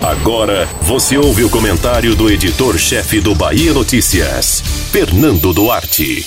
[0.00, 6.26] Agora você ouve o comentário do editor-chefe do Bahia Notícias, Fernando Duarte.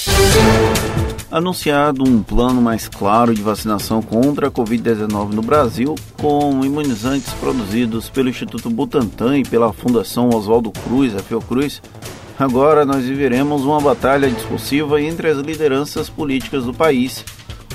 [1.32, 8.08] Anunciado um plano mais claro de vacinação contra a Covid-19 no Brasil, com imunizantes produzidos
[8.08, 11.82] pelo Instituto Butantan e pela Fundação Oswaldo Cruz, a Fiocruz,
[12.38, 17.26] agora nós viveremos uma batalha discursiva entre as lideranças políticas do país.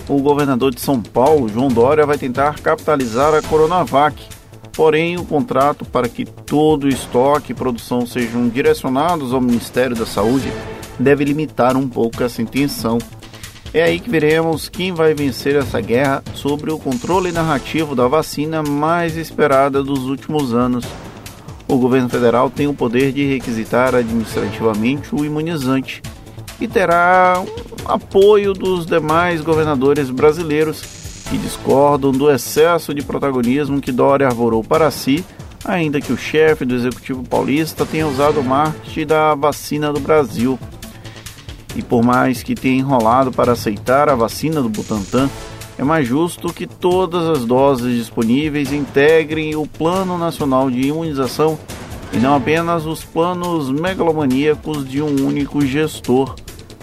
[0.09, 4.38] O governador de São Paulo, João Dória, vai tentar capitalizar a Coronavac
[4.79, 10.07] Porém, o contrato para que todo o estoque e produção sejam direcionados ao Ministério da
[10.07, 10.53] Saúde
[10.97, 12.97] deve limitar um pouco essa intenção.
[13.75, 18.63] É aí que veremos quem vai vencer essa guerra sobre o controle narrativo da vacina
[18.63, 20.85] mais esperada dos últimos anos.
[21.67, 26.01] O governo federal tem o poder de requisitar administrativamente o imunizante
[26.61, 27.43] e terá
[27.85, 34.91] apoio dos demais governadores brasileiros que discordam do excesso de protagonismo que Dória arvorou para
[34.91, 35.25] si,
[35.65, 40.59] ainda que o chefe do executivo paulista tenha usado o marketing da vacina do Brasil.
[41.77, 45.29] E por mais que tenha enrolado para aceitar a vacina do Butantan,
[45.77, 51.59] é mais justo que todas as doses disponíveis integrem o Plano Nacional de Imunização
[52.13, 56.35] e não apenas os planos megalomaníacos de um único gestor.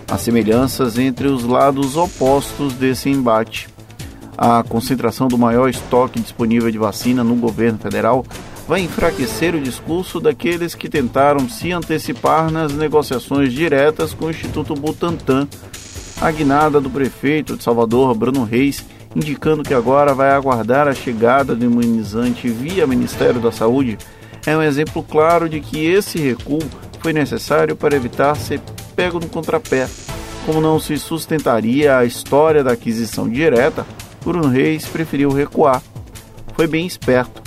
[0.08, 3.75] Há semelhanças entre os lados opostos desse embate
[4.38, 8.26] a concentração do maior estoque disponível de vacina no governo federal
[8.68, 14.74] vai enfraquecer o discurso daqueles que tentaram se antecipar nas negociações diretas com o Instituto
[14.74, 15.48] Butantan.
[16.20, 18.84] A guinada do prefeito de Salvador, Bruno Reis,
[19.16, 23.98] indicando que agora vai aguardar a chegada do imunizante via Ministério da Saúde,
[24.46, 26.60] é um exemplo claro de que esse recuo
[27.00, 28.60] foi necessário para evitar ser
[28.96, 29.88] pego no contrapé.
[30.46, 33.86] Como não se sustentaria a história da aquisição direta,
[34.26, 35.84] Bruno Reis preferiu recuar.
[36.56, 37.44] Foi bem esperto.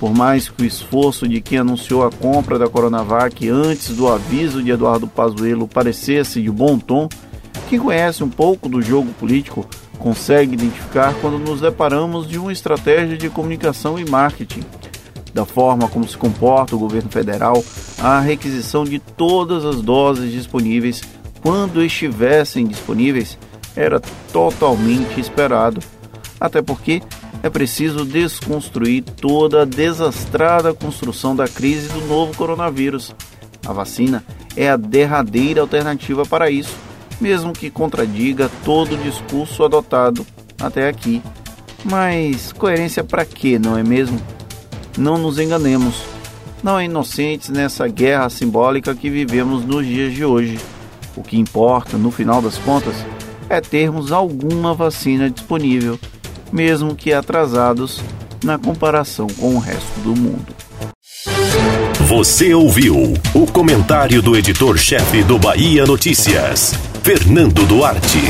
[0.00, 4.62] Por mais que o esforço de quem anunciou a compra da Coronavac antes do aviso
[4.62, 7.08] de Eduardo Pazuello parecesse de bom tom,
[7.68, 9.66] quem conhece um pouco do jogo político
[9.98, 14.62] consegue identificar quando nos deparamos de uma estratégia de comunicação e marketing.
[15.34, 17.62] Da forma como se comporta o governo federal,
[18.00, 21.02] a requisição de todas as doses disponíveis,
[21.42, 23.36] quando estivessem disponíveis,
[23.76, 24.00] era
[24.32, 25.80] totalmente esperado
[26.40, 27.02] até porque
[27.42, 33.14] é preciso desconstruir toda a desastrada construção da crise do novo coronavírus.
[33.66, 34.24] A vacina
[34.56, 36.74] é a derradeira alternativa para isso,
[37.20, 40.26] mesmo que contradiga todo o discurso adotado
[40.60, 41.22] até aqui.
[41.84, 44.20] Mas coerência para quê, não é mesmo?
[44.96, 46.02] Não nos enganemos.
[46.62, 50.58] Não há inocentes nessa guerra simbólica que vivemos nos dias de hoje.
[51.14, 52.94] O que importa, no final das contas,
[53.48, 55.98] é termos alguma vacina disponível
[56.52, 58.00] mesmo que atrasados
[58.42, 60.54] na comparação com o resto do mundo.
[62.08, 66.72] Você ouviu o comentário do editor-chefe do Bahia Notícias,
[67.02, 68.22] Fernando Duarte.